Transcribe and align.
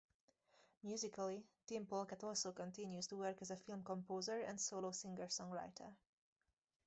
Musically, 0.81 1.43
Tim 1.67 1.85
Polecat 1.85 2.23
also 2.23 2.51
continues 2.53 3.05
to 3.05 3.17
work 3.17 3.39
as 3.43 3.51
a 3.51 3.55
film 3.55 3.83
composer 3.83 4.41
and 4.41 4.59
solo 4.59 4.89
singer-songwriter. 4.89 5.93